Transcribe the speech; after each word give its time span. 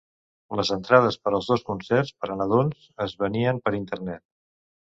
Les 0.59 0.71
entrades 0.75 1.17
per 1.25 1.33
als 1.39 1.49
dos 1.51 1.65
Concerts 1.67 2.13
per 2.23 2.31
a 2.31 2.39
nadons 2.41 2.89
es 3.07 3.17
venien 3.23 3.63
per 3.69 3.77
internet. 3.85 4.27